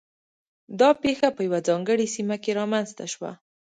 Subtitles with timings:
[0.79, 3.31] دا پېښه په یوه ځانګړې سیمه کې رامنځته شوه